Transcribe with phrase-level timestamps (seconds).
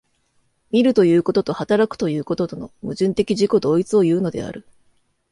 [0.71, 4.65] 見るということと働くということとの矛盾的自己同一をいうのである。